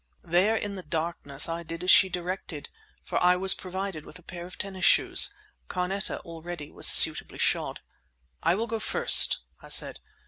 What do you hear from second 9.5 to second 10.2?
I said.